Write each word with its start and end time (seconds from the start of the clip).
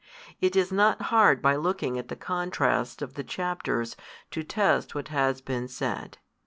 It 0.39 0.55
is 0.55 0.71
not 0.71 0.99
hard 1.13 1.43
by 1.43 1.55
looking 1.55 1.99
at 1.99 2.07
the 2.07 2.15
contrast 2.15 3.03
of 3.03 3.13
the 3.13 3.23
chapters 3.23 3.93
12 4.31 4.31
to 4.31 4.43
test 4.43 4.95
what 4.95 5.09
has 5.09 5.41
been 5.41 5.67
said. 5.67 6.17